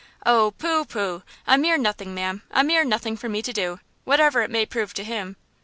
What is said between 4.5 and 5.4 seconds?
prove to him.